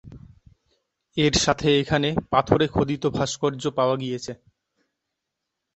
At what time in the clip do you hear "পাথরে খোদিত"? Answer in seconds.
2.31-3.03